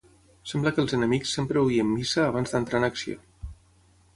[0.51, 3.21] Sembla que els enemics sempre oïen missa abans d'entrar en acció